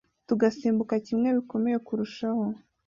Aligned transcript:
tugasimbuka 0.27 0.93
bimwe 1.05 1.29
bikomeye 1.37 1.77
kurushaho 1.87 2.43